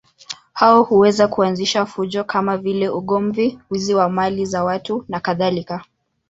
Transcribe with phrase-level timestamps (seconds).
[0.53, 5.83] Hao huweza kuanzisha fujo kama vile ugomvi, wizi wa mali za watu nakadhalika.